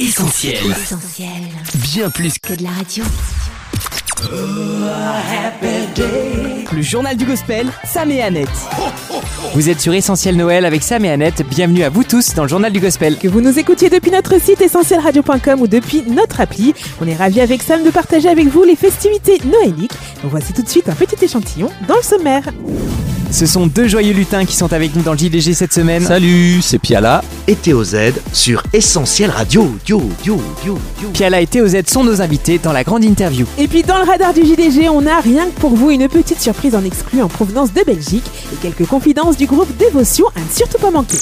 [0.00, 0.54] Essentiel.
[0.70, 1.28] Essentiel.
[1.74, 3.04] Bien plus que de la radio.
[6.72, 8.48] Le journal du gospel, Sam et Annette.
[9.54, 11.46] Vous êtes sur Essentiel Noël avec Sam et Annette.
[11.46, 13.18] Bienvenue à vous tous dans le journal du gospel.
[13.18, 16.72] Que vous nous écoutiez depuis notre site essentielradio.com ou depuis notre appli,
[17.02, 19.92] on est ravis avec Sam de partager avec vous les festivités noéliques.
[20.22, 22.44] Donc voici tout de suite un petit échantillon dans le sommaire.
[23.30, 26.02] Ce sont deux joyeux lutins qui sont avec nous dans le JDG cette semaine.
[26.04, 27.22] Salut, c'est Piala.
[27.46, 27.96] et TOZ
[28.32, 29.72] sur Essentiel Radio.
[29.88, 31.08] Yo, yo, yo, yo.
[31.10, 33.46] Piala et TOZ sont nos invités dans la grande interview.
[33.56, 36.40] Et puis dans le radar du JDG, on a rien que pour vous une petite
[36.40, 40.52] surprise en exclu en provenance de Belgique et quelques confidences du groupe Dévotion à ne
[40.54, 41.18] surtout pas manquer.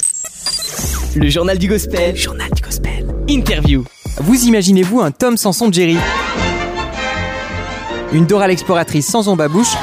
[1.15, 2.15] le journal du gospel.
[2.17, 3.05] Journal du gospel.
[3.29, 3.83] Interview.
[4.21, 5.97] Vous imaginez-vous un Tom sans son Jerry?
[8.11, 9.75] Une Dora l'exploratrice sans son babouche?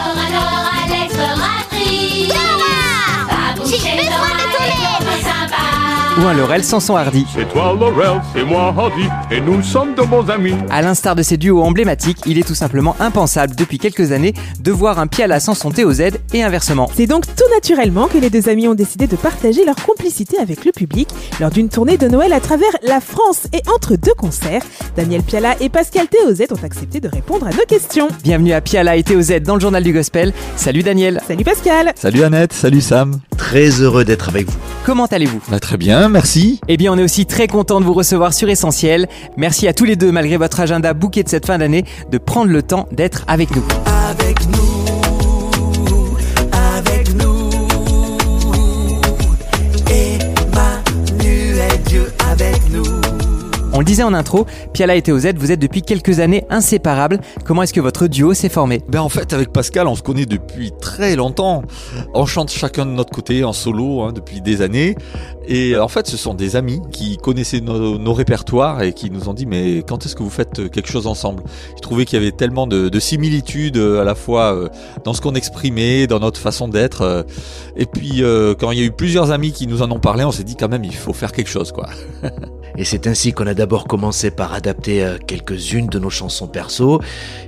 [6.19, 9.95] Ou un Laurel sans son Hardy C'est toi Laurel, c'est moi Hardy, et nous sommes
[9.95, 10.55] de bons amis.
[10.71, 14.73] À l'instar de ces duos emblématiques, il est tout simplement impensable depuis quelques années de
[14.73, 16.91] voir un Piala sans son TOZ et inversement.
[16.95, 20.65] C'est donc tout naturellement que les deux amis ont décidé de partager leur complicité avec
[20.65, 21.09] le public
[21.41, 23.47] lors d'une tournée de Noël à travers la France.
[23.53, 24.63] Et entre deux concerts,
[24.97, 28.09] Daniel Piala et Pascal Théozet ont accepté de répondre à nos questions.
[28.23, 30.33] Bienvenue à Piala et TOZ dans le journal du gospel.
[30.57, 33.21] Salut Daniel, Salut Pascal Salut Annette, salut Sam.
[33.37, 34.57] Très heureux d'être avec vous.
[34.85, 35.41] comment allez-vous?
[35.51, 36.61] Bah, très bien, merci.
[36.69, 39.09] Eh bien, on est aussi très content de vous recevoir sur Essentiel.
[39.37, 42.51] Merci à tous les deux, malgré votre agenda bouquet de cette fin d'année, de prendre
[42.51, 43.63] le temps d'être avec nous.
[44.11, 44.76] avec nous,
[53.77, 57.21] On le disait en intro, Piala et TOZ, vous êtes depuis quelques années inséparables.
[57.45, 58.81] Comment est-ce que votre duo s'est formé?
[58.89, 61.63] Ben en fait avec Pascal on se connaît depuis très longtemps.
[62.15, 64.95] On chante chacun de notre côté en solo hein, depuis des années.
[65.47, 69.29] Et en fait ce sont des amis qui connaissaient nos, nos répertoires et qui nous
[69.29, 71.43] ont dit mais quand est-ce que vous faites quelque chose ensemble?
[71.77, 74.69] Ils trouvaient qu'il y avait tellement de, de similitudes euh, à la fois euh,
[75.05, 77.03] dans ce qu'on exprimait, dans notre façon d'être.
[77.03, 77.23] euh,
[77.77, 78.23] Et puis
[78.59, 80.57] quand il y a eu plusieurs amis qui nous en ont parlé, on s'est dit
[80.57, 81.91] quand même il faut faire quelque chose quoi.
[82.79, 87.01] Et c'est ainsi qu'on a d'abord commencé par adapter euh, quelques-unes de nos chansons perso,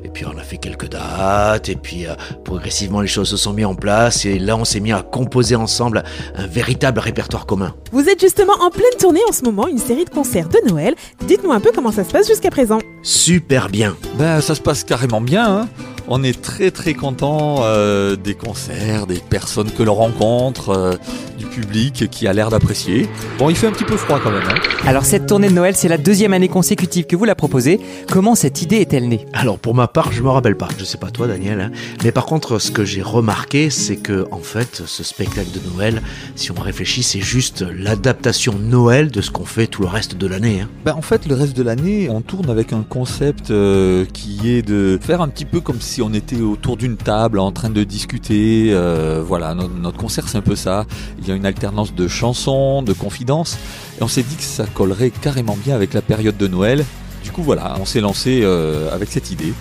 [0.03, 2.15] et puis on a fait quelques dates, et puis euh,
[2.45, 5.55] progressivement les choses se sont mises en place, et là on s'est mis à composer
[5.55, 6.03] ensemble
[6.34, 7.73] un véritable répertoire commun.
[7.93, 10.97] Vous êtes justement en pleine tournée en ce moment, une série de concerts de Noël.
[11.25, 12.81] Dites-nous un peu comment ça se passe jusqu'à présent.
[13.05, 13.95] Super bien.
[14.17, 15.61] Ben, ça se passe carrément bien.
[15.61, 15.69] hein.
[16.10, 20.94] On est très très content euh, des concerts, des personnes que l'on rencontre, euh,
[21.38, 23.06] du public qui a l'air d'apprécier.
[23.38, 24.42] Bon, il fait un petit peu froid quand même.
[24.48, 24.54] hein.
[24.86, 27.78] Alors cette tournée de Noël, c'est la deuxième année consécutive que vous la proposez.
[28.10, 29.26] Comment cette idée est-elle née?
[29.34, 30.69] Alors pour ma part, je me rappelle pas.
[30.78, 31.60] Je sais pas toi, Daniel.
[31.60, 31.70] hein.
[32.02, 36.00] Mais par contre, ce que j'ai remarqué, c'est que en fait, ce spectacle de Noël,
[36.36, 40.26] si on réfléchit, c'est juste l'adaptation Noël de ce qu'on fait tout le reste de
[40.26, 40.62] l'année.
[40.62, 40.69] hein.
[40.86, 44.62] Ben, en fait, le reste de l'année, on tourne avec un concept euh, qui est
[44.62, 47.84] de faire un petit peu comme si on était autour d'une table en train de
[47.84, 48.70] discuter.
[48.72, 50.86] euh, voilà, no- notre concert, c'est un peu ça.
[51.20, 53.59] Il y a une alternance de chansons, de confidences.
[54.00, 56.84] Et on s'est dit que ça collerait carrément bien avec la période de Noël.
[57.25, 59.53] Du coup, voilà, on s'est lancé euh, avec cette idée.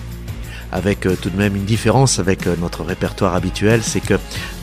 [0.72, 4.14] Avec euh, tout de même une différence avec euh, notre répertoire habituel, c'est que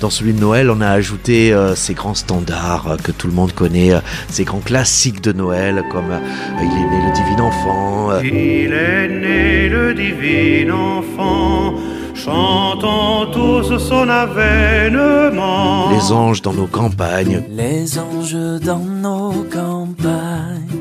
[0.01, 3.33] dans celui de Noël, on a ajouté euh, ces grands standards euh, que tout le
[3.33, 3.99] monde connaît, euh,
[4.29, 6.19] ces grands classiques de Noël comme euh,
[6.61, 11.73] Il est né le divin enfant, euh, Il est né le divin enfant,
[12.13, 15.89] chantons tous son avènement.
[15.91, 20.74] Les anges dans nos campagnes, Les anges dans nos campagnes.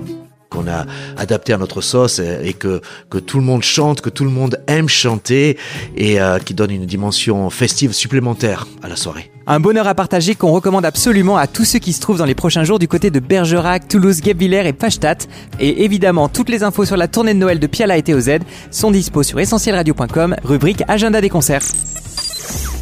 [0.55, 4.25] Qu'on a adapté à notre sauce et que, que tout le monde chante, que tout
[4.25, 5.59] le monde aime chanter
[5.97, 9.31] et euh, qui donne une dimension festive supplémentaire à la soirée.
[9.47, 12.35] Un bonheur à partager qu'on recommande absolument à tous ceux qui se trouvent dans les
[12.35, 15.19] prochains jours du côté de Bergerac, Toulouse, Guebwiller et Pachtat.
[15.61, 18.39] Et évidemment, toutes les infos sur la tournée de Noël de Piala et TOZ
[18.71, 21.65] sont dispo sur essentielradio.com, rubrique agenda des concerts.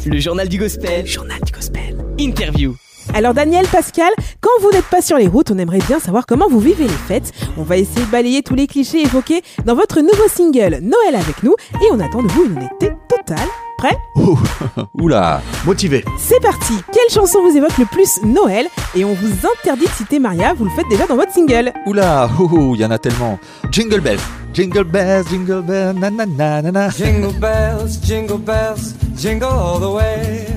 [0.05, 1.05] Le journal du gospel.
[1.05, 1.97] Journal du gospel.
[2.17, 2.75] Interview.
[3.15, 4.09] Alors Daniel, Pascal,
[4.41, 6.89] quand vous n'êtes pas sur les routes, on aimerait bien savoir comment vous vivez les
[6.89, 7.31] fêtes.
[7.57, 11.43] On va essayer de balayer tous les clichés évoqués dans votre nouveau single Noël avec
[11.43, 13.47] nous et on attend de vous une honnêteté totale.
[13.77, 13.95] Prêt?
[14.15, 14.37] Ouh,
[14.99, 16.03] Oula Motivé.
[16.17, 18.65] C'est parti Quelle chanson vous évoque le plus Noël?
[18.95, 21.71] Et on vous interdit de citer Maria, vous le faites déjà dans votre single.
[21.85, 23.37] Oula, oh, oh, il y en a tellement.
[23.71, 24.19] Jingle bells,
[24.53, 26.89] jingle bells, jingle bells, na na na na na.
[26.89, 30.47] Jingle bells, jingle bells, jingle all the way.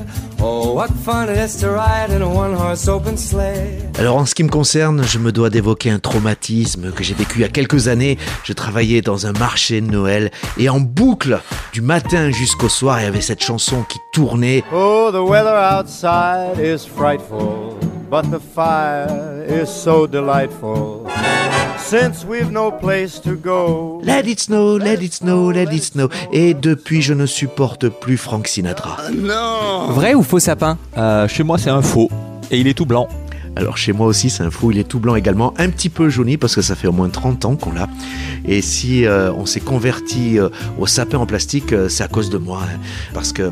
[0.43, 3.79] Oh, what fun it is to ride in a one-horse open sleigh.
[3.99, 7.39] Alors en ce qui me concerne, je me dois d'évoquer un traumatisme que j'ai vécu
[7.39, 8.19] il y a quelques années.
[8.45, 11.41] Je travaillais dans un marché de Noël et en boucle,
[11.73, 14.63] du matin jusqu'au soir, il y avait cette chanson qui tournait.
[14.73, 17.79] Oh, the weather outside is frightful,
[18.11, 21.07] but the fire is so delightful.
[21.89, 24.01] Since we've no place to go.
[24.03, 26.09] Let it snow, let it snow, let it snow.
[26.33, 28.97] Et depuis, je ne supporte plus Frank Sinatra.
[29.91, 30.79] Vrai ou faux sapin?
[30.97, 32.11] Euh, chez moi, c'est un faux.
[32.51, 33.09] Et il est tout blanc.
[33.57, 36.11] Alors chez moi aussi, c'est un fou, il est tout blanc également, un petit peu
[36.11, 37.89] jauni parce que ça fait au moins 30 ans qu'on l'a.
[38.45, 42.29] Et si euh, on s'est converti euh, au sapin en plastique, euh, c'est à cause
[42.29, 42.61] de moi.
[42.63, 42.79] hein.
[43.15, 43.51] parce que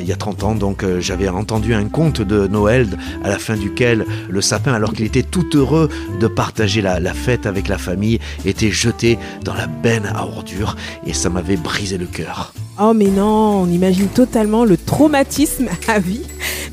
[0.00, 2.88] il y a 30 ans, donc j'avais entendu un conte de Noël
[3.22, 5.88] à la fin duquel le sapin, alors qu'il était tout heureux
[6.18, 10.76] de partager la, la fête avec la famille, était jeté dans la benne à ordures
[11.06, 12.52] et ça m'avait brisé le cœur.
[12.84, 16.22] Oh mais non, on imagine totalement le traumatisme à vie.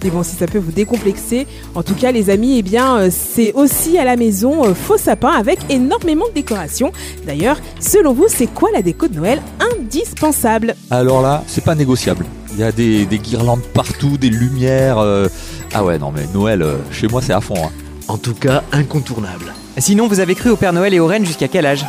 [0.04, 1.46] Mais bon, si ça peut vous décomplexer,
[1.76, 4.98] en tout cas les amis, eh bien euh, c'est aussi à la maison euh, faux
[4.98, 6.92] sapin avec énormément de décorations.
[7.28, 9.42] D'ailleurs, selon vous, c'est quoi la déco de Noël
[9.76, 10.76] indispensable?
[10.90, 12.26] Alors là, c'est pas négociable.
[12.54, 14.98] Il y a des, des guirlandes partout, des lumières.
[14.98, 15.28] euh,
[15.74, 17.56] Ah ouais, non mais Noël, euh, chez moi, c'est à fond.
[17.64, 17.70] hein.
[18.08, 19.54] En tout cas, incontournable.
[19.78, 21.86] Sinon, vous avez cru au Père Noël et aux reines jusqu'à quel âge?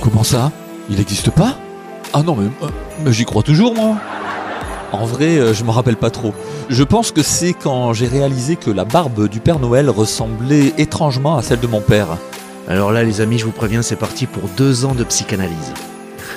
[0.00, 0.50] Comment ça?
[0.88, 1.58] Il n'existe pas?
[2.16, 2.68] Ah non, mais, euh,
[3.04, 3.96] mais j'y crois toujours, moi.
[4.92, 6.32] En vrai, euh, je me rappelle pas trop.
[6.68, 11.36] Je pense que c'est quand j'ai réalisé que la barbe du Père Noël ressemblait étrangement
[11.36, 12.16] à celle de mon père.
[12.68, 15.74] Alors là, les amis, je vous préviens, c'est parti pour deux ans de psychanalyse.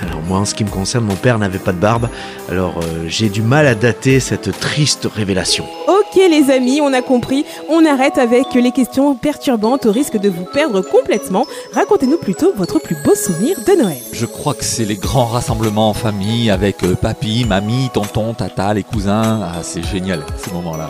[0.01, 2.09] Alors moi, en ce qui me concerne, mon père n'avait pas de barbe,
[2.49, 5.65] alors euh, j'ai du mal à dater cette triste révélation.
[6.09, 10.29] Ok les amis, on a compris, on arrête avec les questions perturbantes au risque de
[10.29, 11.45] vous perdre complètement.
[11.73, 13.97] Racontez-nous plutôt votre plus beau souvenir de Noël.
[14.13, 18.73] Je crois que c'est les grands rassemblements en famille avec euh, papy, mamie, tonton, tata,
[18.73, 19.41] les cousins.
[19.43, 20.89] Ah, c'est génial ces moments-là.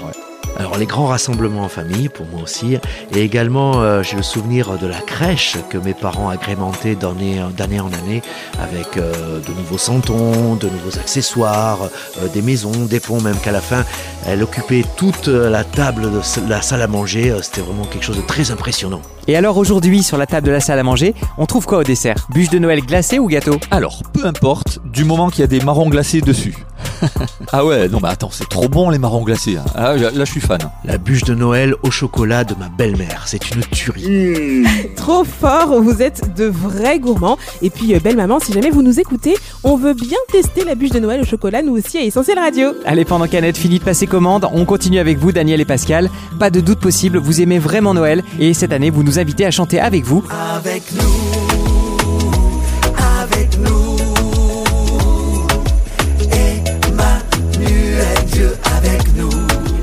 [0.59, 2.79] Alors les grands rassemblements en famille, pour moi aussi,
[3.15, 7.79] et également euh, j'ai le souvenir de la crèche que mes parents agrémentaient d'année d'année
[7.79, 8.23] en année
[8.59, 11.89] avec euh, de nouveaux santons, de nouveaux accessoires,
[12.19, 13.85] euh, des maisons, des ponts, même qu'à la fin,
[14.25, 17.35] elle occupait toute la table de la salle à manger.
[17.43, 19.01] C'était vraiment quelque chose de très impressionnant.
[19.27, 21.83] Et alors aujourd'hui, sur la table de la salle à manger, on trouve quoi au
[21.83, 22.27] dessert?
[22.33, 23.59] Bûche de Noël glacée ou gâteau?
[23.69, 26.55] Alors, peu importe, du moment qu'il y a des marrons glacés dessus.
[27.51, 29.57] ah ouais, non mais attends, c'est trop bon les marrons glacés.
[29.57, 29.65] hein.
[29.75, 30.59] Ah, là, là, je suis fan.
[30.85, 34.63] La bûche de Noël au chocolat de ma belle-mère, c'est une tuerie.
[34.95, 37.37] Trop fort, vous êtes de vrais gourmands.
[37.61, 40.75] Et puis, euh, belle maman, si jamais vous nous écoutez, on veut bien tester la
[40.75, 42.73] bûche de Noël au chocolat, nous aussi à Essentiel Radio.
[42.85, 46.09] Allez, pendant qu'Annette finit de passer commande, on continue avec vous, Daniel et Pascal.
[46.39, 49.51] Pas de doute possible, vous aimez vraiment Noël et cette année, vous nous invitez à
[49.51, 50.23] chanter avec vous.
[50.55, 51.01] Avec nous,
[53.21, 53.86] avec nous,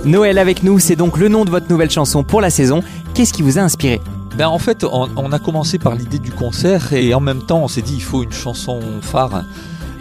[0.04, 2.82] Noël avec nous, c'est donc le nom de votre nouvelle chanson pour la saison.
[3.14, 4.02] Qu'est-ce qui vous a inspiré?
[4.36, 7.68] Ben en fait, on, a commencé par l'idée du concert et en même temps, on
[7.68, 9.44] s'est dit il faut une chanson phare.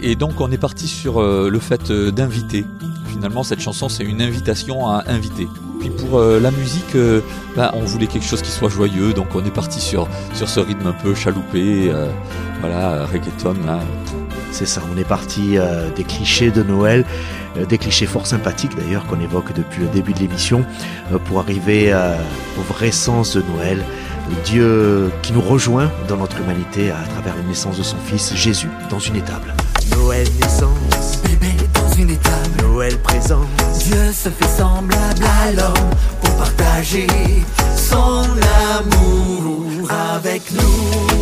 [0.02, 2.66] Et donc, on est parti sur euh, le fait euh, d'inviter.
[3.08, 5.48] Finalement, cette chanson, c'est une invitation à inviter.
[5.80, 6.98] Puis pour euh, la musique,
[7.56, 10.88] ben, on voulait quelque chose qui soit joyeux, donc on est parti sur, ce rythme
[10.88, 11.92] un peu chaloupé,
[12.60, 13.56] voilà, reggaeton.
[13.66, 13.80] Là.
[14.54, 17.06] C'est ça, on est parti euh, des clichés de Noël,
[17.58, 20.64] euh, des clichés fort sympathiques d'ailleurs qu'on évoque depuis le début de l'émission,
[21.12, 22.16] euh, pour arriver euh,
[22.60, 23.84] au vrai sens de Noël,
[24.46, 28.70] Dieu qui nous rejoint dans notre humanité à travers la naissance de son Fils Jésus
[28.92, 29.56] dans une étable.
[29.90, 33.48] Noël naissance, Bébé dans une étable, Noël présence,
[33.86, 35.90] Dieu se fait semblable à l'homme
[36.22, 37.08] pour partager
[37.76, 38.24] son
[38.78, 41.13] amour avec nous,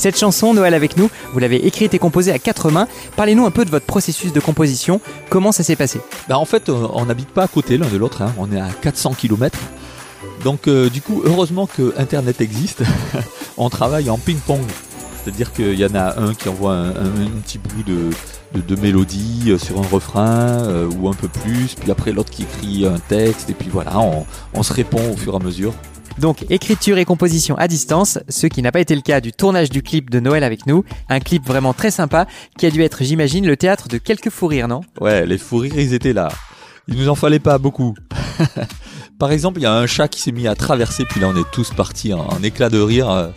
[0.00, 2.88] Cette chanson, Noël avec nous, vous l'avez écrite et composée à quatre mains.
[3.16, 4.98] Parlez-nous un peu de votre processus de composition.
[5.28, 7.98] Comment ça s'est passé Ben, en fait, euh, on n'habite pas à côté l'un de
[7.98, 8.32] l'autre, hein.
[8.38, 9.58] on est à 400 km.
[10.42, 12.82] Donc euh, du coup, heureusement que Internet existe,
[13.58, 14.62] on travaille en ping-pong.
[15.22, 17.10] C'est-à-dire qu'il y en a un qui envoie un,
[17.44, 22.30] petit bout de, mélodie euh, sur un refrain ou un peu plus, puis après l'autre
[22.30, 25.40] qui écrit un texte, et puis voilà, on, on se répond au fur et à
[25.40, 25.74] mesure.
[26.18, 29.70] Donc, écriture et composition à distance, ce qui n'a pas été le cas du tournage
[29.70, 30.84] du clip de Noël avec nous.
[31.08, 32.26] Un clip vraiment très sympa
[32.58, 34.80] qui a dû être, j'imagine, le théâtre de quelques fous rires, non?
[35.00, 36.28] Ouais, les fous rires, ils étaient là.
[36.88, 37.94] Il nous en fallait pas beaucoup.
[39.18, 41.36] Par exemple, il y a un chat qui s'est mis à traverser, puis là on
[41.38, 43.08] est tous partis en, en éclat de rire.
[43.10, 43.28] euh,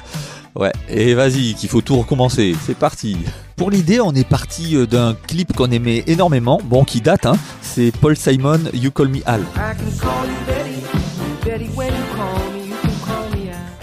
[0.56, 2.56] Ouais, et vas-y, qu'il faut tout recommencer.
[2.64, 3.18] C'est parti.
[3.56, 7.36] Pour l'idée, on est parti euh, d'un clip qu'on aimait énormément, bon, qui date, hein.
[7.64, 9.42] C'est Paul Simon, You Call Me Al.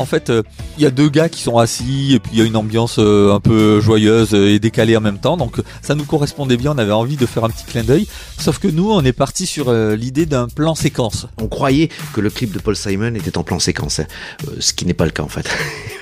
[0.00, 0.42] En fait, euh,
[0.78, 2.96] il y a deux gars qui sont assis et puis il y a une ambiance
[2.98, 5.36] euh, un peu joyeuse et décalée en même temps.
[5.36, 8.06] Donc ça nous correspondait bien, on avait envie de faire un petit clin d'œil.
[8.38, 11.26] Sauf que nous, on est parti sur euh, l'idée d'un plan séquence.
[11.40, 14.06] On croyait que le clip de Paul Simon était en plan séquence, hein.
[14.48, 15.48] Euh, ce qui n'est pas le cas en fait.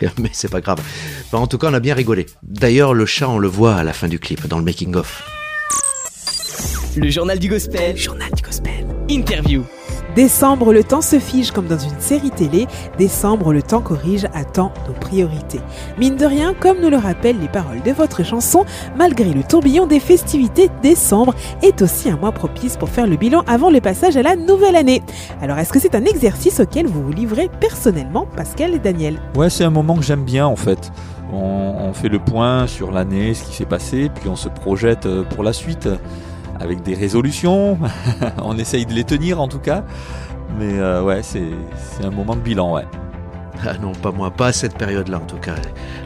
[0.18, 0.78] Mais c'est pas grave.
[1.26, 2.26] Enfin, en tout cas, on a bien rigolé.
[2.44, 5.24] D'ailleurs, le chat, on le voit à la fin du clip, dans le making of.
[6.96, 7.96] Le journal du gospel.
[7.96, 8.86] Journal du gospel.
[9.08, 9.64] Interview.
[10.18, 12.66] Décembre, le temps se fige comme dans une série télé.
[12.98, 15.60] Décembre, le temps corrige à temps nos priorités.
[15.96, 18.64] Mine de rien, comme nous le rappellent les paroles de votre chanson,
[18.96, 23.44] malgré le tourbillon des festivités, décembre est aussi un mois propice pour faire le bilan
[23.46, 25.04] avant le passage à la nouvelle année.
[25.40, 29.20] Alors, est-ce que c'est un exercice auquel vous vous livrez personnellement, Pascal et Daniel?
[29.36, 30.90] Ouais, c'est un moment que j'aime bien en fait.
[31.32, 35.22] On, fait le point sur l'année, ce qui s'est passé, puis on se projette euh,
[35.22, 35.88] pour la suite
[36.60, 37.78] avec des résolutions.
[38.42, 39.84] on essaye de les tenir en tout cas.
[40.58, 42.84] Mais euh, ouais, c'est un moment de bilan, ouais.
[43.66, 45.54] Ah non, pas moi, pas à cette période-là en tout cas.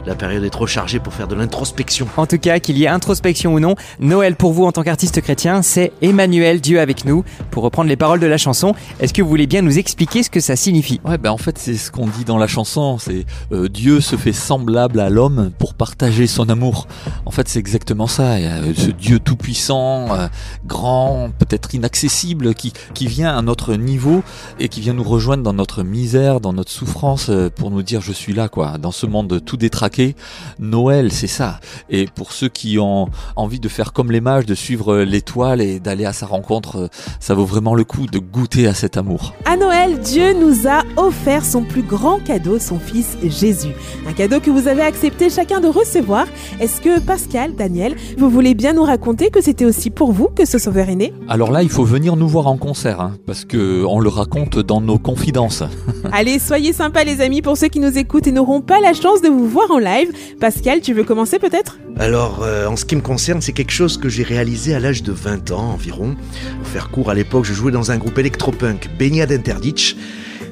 [0.05, 2.07] La période est trop chargée pour faire de l'introspection.
[2.17, 5.21] En tout cas, qu'il y ait introspection ou non, Noël pour vous en tant qu'artiste
[5.21, 7.23] chrétien, c'est Emmanuel, Dieu avec nous.
[7.51, 10.29] Pour reprendre les paroles de la chanson, est-ce que vous voulez bien nous expliquer ce
[10.29, 10.99] que ça signifie?
[11.05, 12.97] Ouais, ben en fait, c'est ce qu'on dit dans la chanson.
[12.97, 16.87] C'est euh, Dieu se fait semblable à l'homme pour partager son amour.
[17.25, 18.39] En fait, c'est exactement ça.
[18.39, 20.27] Il y a euh, ce Dieu tout puissant, euh,
[20.65, 24.23] grand, peut-être inaccessible, qui qui vient à notre niveau
[24.59, 28.01] et qui vient nous rejoindre dans notre misère, dans notre souffrance, euh, pour nous dire
[28.01, 28.77] je suis là, quoi.
[28.77, 30.15] Dans ce monde tout détraqué,
[30.59, 31.59] Noël, c'est ça.
[31.89, 35.79] Et pour ceux qui ont envie de faire comme les mages, de suivre l'étoile et
[35.79, 36.87] d'aller à sa rencontre, euh,
[37.19, 39.33] ça vaut vraiment le coup de goûter à cet amour.
[39.45, 43.73] À Noël, Dieu nous a offert son plus grand cadeau, son fils Jésus.
[44.07, 46.25] Un cadeau que vous avez accepté chacun de recevoir.
[46.59, 50.45] Est-ce que Pascal, Daniel, vous voulez bien nous raconter que c'était aussi pour vous que
[50.45, 51.13] ce sauveur est né?
[51.27, 54.59] Alors là, il faut venir nous voir en concert, hein, parce que on le raconte
[54.59, 55.63] dans nos confidences.
[56.11, 59.21] Allez, soyez sympas les amis pour ceux qui nous écoutent et n'auront pas la chance
[59.21, 60.09] de vous voir en live.
[60.39, 61.79] Pascal, tu veux commencer peut-être?
[61.97, 65.03] Alors, euh, en ce qui me concerne, c'est quelque chose que j'ai réalisé à l'âge
[65.03, 66.15] de 20 ans environ.
[66.59, 69.95] Pour faire court, à l'époque, je jouais dans un groupe électropunk, Baignade Interditch.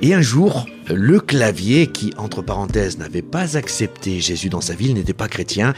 [0.04, 4.96] Et un jour, le clavier, qui, entre parenthèses, n'avait pas accepté Jésus dans sa il
[4.96, 5.74] n'était pas chrétien,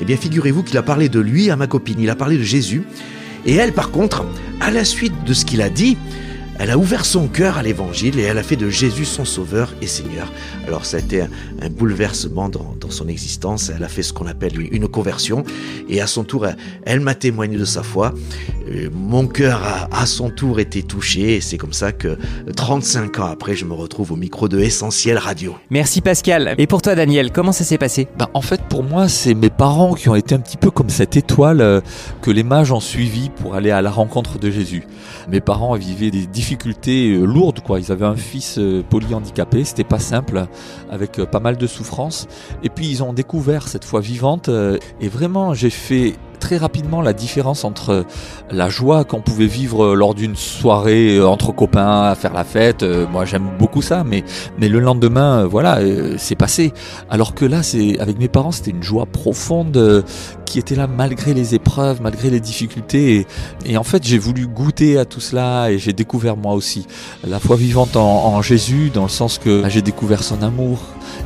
[0.00, 2.42] eh bien, figurez-vous qu'il a parlé de lui à ma copine, il a parlé de
[2.42, 2.84] Jésus.
[3.44, 4.24] Et elle, par contre,
[4.60, 5.98] à la suite de ce qu'il a dit,
[6.58, 9.74] elle a ouvert son cœur à l'évangile et elle a fait de Jésus son sauveur
[9.82, 10.32] et Seigneur.
[10.66, 11.28] Alors ça a été un,
[11.60, 13.70] un bouleversement dans, dans, son existence.
[13.74, 15.44] Elle a fait ce qu'on appelle une conversion
[15.88, 18.14] et à son tour, elle, elle m'a témoigné de sa foi.
[18.68, 22.16] Euh, mon cœur a à son tour été touché et c'est comme ça que
[22.54, 25.54] 35 ans après, je me retrouve au micro de Essentiel Radio.
[25.70, 26.54] Merci Pascal.
[26.58, 28.08] Et pour toi Daniel, comment ça s'est passé?
[28.18, 30.88] Ben, En fait, pour moi, c'est mes parents qui ont été un petit peu comme
[30.88, 31.80] cette étoile euh,
[32.22, 34.84] que les mages ont suivi pour aller à la rencontre de Jésus.
[35.28, 37.80] Mes parents vivaient des difficultés euh, lourdes, quoi.
[37.80, 40.46] Ils avaient un fils euh, polyhandicapé, c'était pas simple,
[40.90, 42.26] avec euh, pas mal de souffrances.
[42.62, 44.48] Et puis ils ont découvert cette foi vivante,
[45.00, 48.04] et vraiment j'ai fait très rapidement la différence entre
[48.50, 52.84] la joie qu'on pouvait vivre lors d'une soirée entre copains à faire la fête.
[53.10, 54.24] Moi, j'aime beaucoup ça, mais
[54.58, 55.78] mais le lendemain, voilà,
[56.18, 56.72] c'est passé.
[57.10, 60.04] Alors que là, c'est avec mes parents, c'était une joie profonde
[60.46, 63.26] qui était là malgré les épreuves, malgré les difficultés.
[63.66, 66.86] Et, en fait, j'ai voulu goûter à tout cela et j'ai découvert moi aussi
[67.26, 70.78] la foi vivante en, Jésus, dans le sens que bah, j'ai découvert son amour.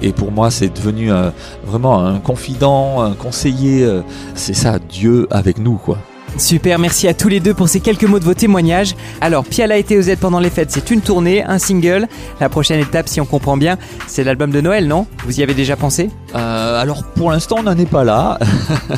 [0.03, 1.33] Et pour moi, c'est devenu un,
[1.65, 3.87] vraiment un confident, un conseiller.
[4.35, 5.99] C'est ça, Dieu avec nous, quoi.
[6.37, 8.95] Super, merci à tous les deux pour ces quelques mots de vos témoignages.
[9.21, 12.09] Alors, Piala et TOZ pendant les fêtes, c'est une tournée, un single.
[12.41, 15.07] La prochaine étape, si on comprend bien, c'est l'album de Noël, non?
[15.27, 16.09] Vous y avez déjà pensé?
[16.35, 18.39] Euh, Alors, pour l'instant, on n'en est pas là.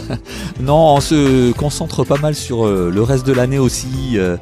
[0.61, 4.13] non, on se concentre pas mal sur euh, le reste de l'année aussi.
[4.15, 4.37] Euh,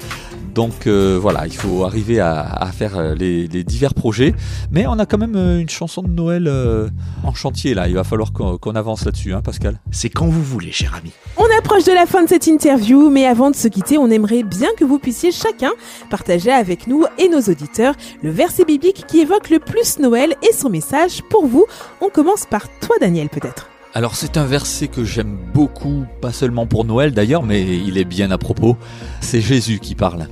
[0.55, 4.35] donc euh, voilà, il faut arriver à, à faire les, les, divers projets.
[4.71, 6.89] Mais on a quand même une chanson de Noël euh,
[7.23, 7.89] en chantier là.
[7.89, 9.81] Il va falloir qu'on qu avance là-dessus, hein, Pascal.
[9.91, 11.13] C'est quand vous voulez, cher ami.
[11.37, 14.45] On approche de la fin de cette interview, mais avant de se quitter, on aimerait
[14.45, 15.73] bien que vous puissiez chacun
[16.09, 20.55] partager avec nous et nos auditeurs le verset biblique qui évoque le plus Noël et
[20.55, 21.67] son message pour vous.
[22.01, 23.69] On commence par toi, Daniel, peut-être.
[23.93, 28.07] Alors c'est un verset que j'aime beaucoup, pas seulement pour Noël d'ailleurs, mais il est
[28.07, 28.79] bien à propos.
[29.21, 30.29] C'est Jésus qui parle.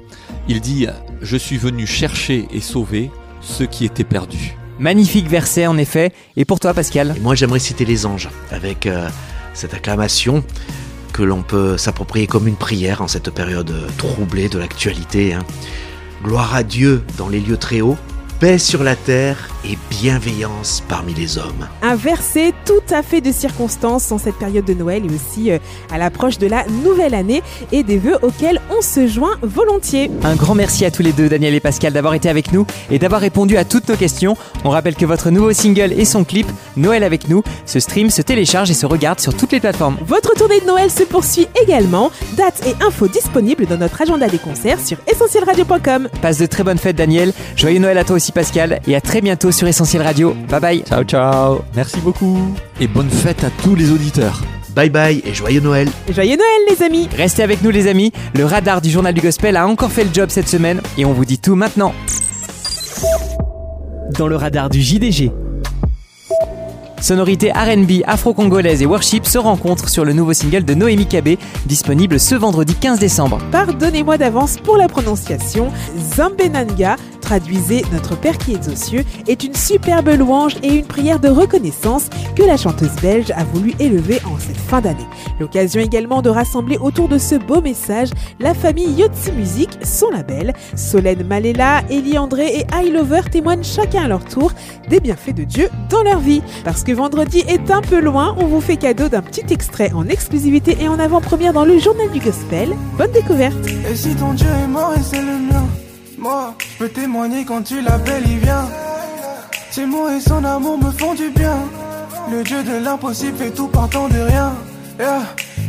[0.48, 0.86] Il dit⁇
[1.20, 3.10] Je suis venu chercher et sauver
[3.42, 6.10] ceux qui étaient perdus⁇ Magnifique verset en effet.
[6.38, 7.12] Et pour toi Pascal?
[7.18, 9.10] Et Moi j'aimerais citer les anges avec euh,
[9.52, 10.42] cette acclamation
[11.18, 15.34] que l'on peut s'approprier comme une prière en cette période troublée de l'actualité.
[15.34, 15.44] Hein.
[16.22, 17.96] Gloire à Dieu dans les lieux très hauts,
[18.40, 21.66] paix sur la terre et bienveillance parmi les hommes.
[21.82, 25.58] Un verset tout à fait de circonstance en cette période de Noël et aussi euh,
[25.90, 27.42] à l'approche de la nouvelle année
[27.72, 30.10] et des vœux auxquels on se joint volontiers.
[30.22, 32.98] Un grand merci à tous les deux, Daniel et Pascal, d'avoir été avec nous et
[32.98, 34.36] d'avoir répondu à toutes nos questions.
[34.64, 38.22] On rappelle que votre nouveau single et son clip, Noël avec nous, se stream, se
[38.22, 39.96] télécharge et se regarde sur toutes les plateformes.
[40.06, 42.12] Votre tournée de Noël se poursuit également.
[42.36, 46.08] Dates et infos disponibles dans notre agenda des concerts sur essentielradio.com.
[46.22, 47.32] Passe de très bonnes fêtes, Daniel.
[47.56, 48.80] Joyeux Noël à toi aussi, Pascal.
[48.86, 50.34] Et à très bientôt sur Essentiel Radio.
[50.48, 50.82] Bye bye.
[50.88, 51.60] Ciao, ciao.
[51.74, 52.38] Merci beaucoup.
[52.80, 54.40] Et bonne fête à tous les auditeurs.
[54.74, 55.88] bye bye et joyeux Noël.
[56.14, 59.56] Joyeux Noël les amis Restez avec nous les amis, le radar du journal du gospel
[59.56, 61.92] a encore fait le job cette semaine et on vous dit tout maintenant.
[64.18, 65.32] Dans le radar du JDG.
[67.00, 72.18] Sonorité RB, afro-congolaise et worship se rencontrent sur le nouveau single de Noémie Kabé, disponible
[72.18, 73.38] ce vendredi 15 décembre.
[73.52, 75.70] Pardonnez-moi d'avance pour la prononciation.
[76.16, 81.20] Zambenanga, traduisez Notre Père qui est aux cieux, est une superbe louange et une prière
[81.20, 85.06] de reconnaissance que la chanteuse belge a voulu élever en cette fin d'année.
[85.38, 88.08] L'occasion également de rassembler autour de ce beau message
[88.40, 90.52] la famille Yotzi Music, son label.
[90.74, 94.52] Solène Malela, Elie André et I Lover témoignent chacun à leur tour
[94.88, 96.42] des bienfaits de Dieu dans leur vie.
[96.94, 100.88] Vendredi est un peu loin, on vous fait cadeau d'un petit extrait en exclusivité et
[100.88, 102.74] en avant-première dans le journal du gospel.
[102.96, 103.66] Bonne découverte.
[103.90, 105.64] Et si ton Dieu est mort et c'est le mien?
[106.18, 108.66] Moi, je peux témoigner quand tu l'appelles, il vient.
[109.70, 111.56] Ses mots et son amour me font du bien.
[112.30, 114.52] Le Dieu de l'impossible fait tout partant de rien.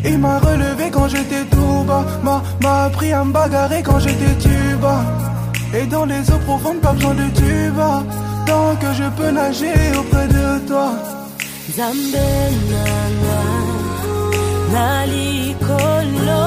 [0.05, 2.05] Il m'a relevé quand j'étais tout bas.
[2.61, 5.03] M'a appris à me bagarrer quand j'étais tuba.
[5.73, 8.03] Et dans les eaux profondes, pas besoin de tuba
[8.49, 10.89] Tant que je peux nager auprès de toi.
[11.77, 13.41] Zambenanga
[14.73, 16.45] nalikolo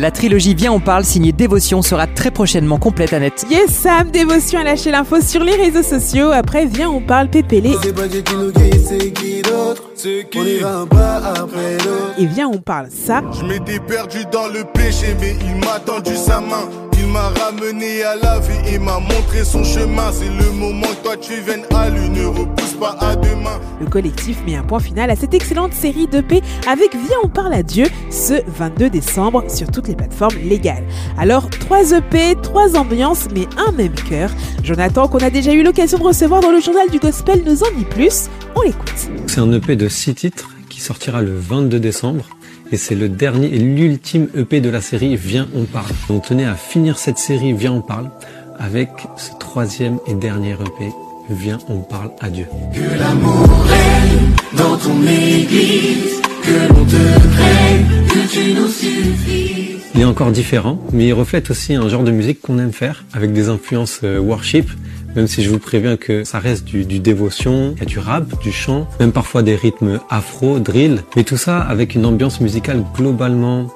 [0.00, 3.44] La trilogie Viens on parle signée Dévotion sera très prochainement complète Annette.
[3.50, 6.30] Yes Sam, Dévotion a lâché l'info sur les réseaux sociaux.
[6.32, 7.76] Après, viens, on parle pépélé.
[7.82, 9.90] C'est pas Dieu qui nous guide, c'est qui d'autre?
[9.94, 10.38] C'est qui?
[10.38, 13.22] On ira un pas après l'autre Et viens, on parle ça.
[13.38, 16.89] Je m'étais perdu dans le péché, mais il m'a tendu sa main.
[17.10, 20.12] Il m'a ramené à la vie et m'a montré son chemin.
[20.12, 23.58] C'est le moment que toi tu viennes à lui, ne repousse pas à demain.
[23.80, 27.52] Le collectif met un point final à cette excellente série d'EP avec Viens on parle
[27.52, 30.84] à Dieu ce 22 décembre sur toutes les plateformes légales.
[31.18, 34.30] Alors, 3 EP, 3 ambiances, mais un même cœur.
[34.62, 37.76] Jonathan, qu'on a déjà eu l'occasion de recevoir dans le journal du gospel, nous en
[37.76, 38.30] dit plus.
[38.54, 39.10] On l'écoute.
[39.26, 42.28] C'est un EP de 6 titres qui sortira le 22 décembre.
[42.72, 45.92] Et c'est le dernier et l'ultime EP de la série Viens on parle.
[46.08, 48.10] On tenait à finir cette série Viens on parle
[48.58, 50.92] avec ce troisième et dernier EP
[51.30, 52.46] Viens on parle à Dieu.
[52.72, 59.79] Que l'amour règne dans ton église, que l'on te craigne, que tu nous suffises.
[59.94, 63.04] Il est encore différent, mais il reflète aussi un genre de musique qu'on aime faire,
[63.12, 64.70] avec des influences euh, worship,
[65.16, 68.40] même si je vous préviens que ça reste du, dévotion, il y a du rap,
[68.42, 72.84] du chant, même parfois des rythmes afro, drill, mais tout ça avec une ambiance musicale
[72.94, 73.66] globalement,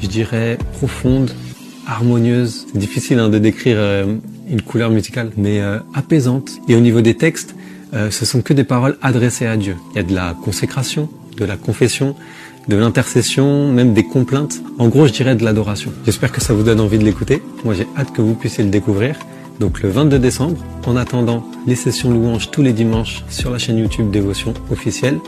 [0.00, 1.32] je dirais, profonde,
[1.86, 2.66] harmonieuse.
[2.72, 4.16] C'est difficile hein, de décrire euh,
[4.48, 6.50] une couleur musicale, mais euh, apaisante.
[6.68, 7.56] Et au niveau des textes,
[7.94, 9.76] euh, ce sont que des paroles adressées à Dieu.
[9.92, 12.14] Il y a de la consécration, de la confession,
[12.68, 14.60] de l'intercession, même des complaintes.
[14.78, 15.92] En gros, je dirais de l'adoration.
[16.04, 17.42] J'espère que ça vous donne envie de l'écouter.
[17.64, 19.16] Moi, j'ai hâte que vous puissiez le découvrir.
[19.60, 23.78] Donc le 22 décembre, en attendant les sessions louanges tous les dimanches sur la chaîne
[23.78, 25.18] YouTube Dévotion officielle.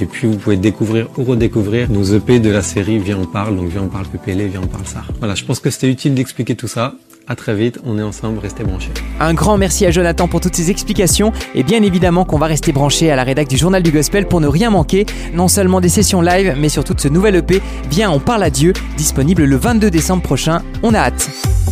[0.00, 3.56] Et puis vous pouvez découvrir ou redécouvrir nos EP de la série Viens on parle,
[3.56, 5.02] donc Viens on parle PPL, Viens on parle ça.
[5.18, 6.94] Voilà, je pense que c'était utile d'expliquer tout ça.
[7.28, 8.90] À très vite, on est ensemble, restez branchés.
[9.20, 12.72] Un grand merci à Jonathan pour toutes ces explications et bien évidemment qu'on va rester
[12.72, 15.88] branché à la rédac du journal du gospel pour ne rien manquer, non seulement des
[15.88, 19.56] sessions live mais surtout de ce nouvel EP Viens on parle à Dieu, disponible le
[19.56, 20.62] 22 décembre prochain.
[20.82, 21.30] On a hâte.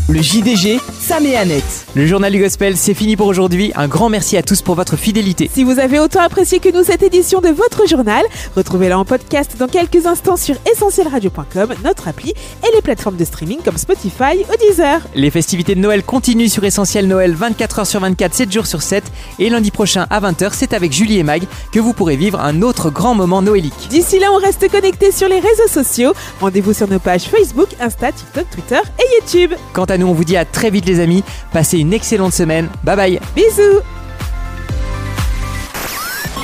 [0.08, 1.86] Le JDG, Sam et Annette.
[1.94, 3.72] Le journal du gospel, c'est fini pour aujourd'hui.
[3.76, 5.48] Un grand merci à tous pour votre fidélité.
[5.52, 8.24] Si vous avez autant apprécié que nous cette édition de votre journal,
[8.56, 13.58] retrouvez-la en podcast dans quelques instants sur essentielradio.com, notre appli et les plateformes de streaming
[13.64, 15.00] comme Spotify ou Deezer.
[15.14, 19.02] Les festivités de Noël continuent sur Essentiel Noël 24h sur 24, 7 jours sur 7.
[19.38, 22.60] Et lundi prochain à 20h, c'est avec Julie et Mag que vous pourrez vivre un
[22.60, 23.88] autre grand moment noélique.
[23.88, 26.12] D'ici là, on reste connectés sur les réseaux sociaux.
[26.42, 29.54] Rendez-vous sur nos pages Facebook, Insta, TikTok, Twitter et YouTube.
[29.72, 31.24] Quant à nous, on vous dit à très vite les amis.
[31.54, 32.68] Passez une excellente semaine.
[32.84, 33.20] Bye bye.
[33.34, 33.80] Bisous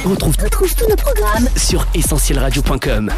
[0.06, 3.12] On retrouve, tous nos programmes sur essentielradio.com.